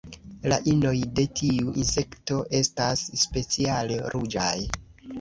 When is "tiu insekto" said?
1.41-2.41